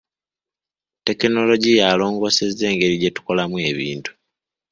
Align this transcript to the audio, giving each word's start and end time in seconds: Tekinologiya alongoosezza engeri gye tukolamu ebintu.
Tekinologiya 1.05 1.83
alongoosezza 1.93 2.63
engeri 2.71 2.95
gye 3.01 3.11
tukolamu 3.15 3.57
ebintu. 3.71 4.11